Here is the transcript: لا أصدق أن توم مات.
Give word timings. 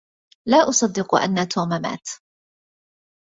لا 0.47 0.69
أصدق 0.69 1.15
أن 1.15 1.47
توم 1.47 1.69
مات. 1.69 2.09